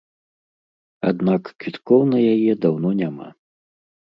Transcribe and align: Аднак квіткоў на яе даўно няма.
Аднак 1.09 1.43
квіткоў 1.65 2.01
на 2.15 2.19
яе 2.33 2.51
даўно 2.65 2.89
няма. 3.03 3.27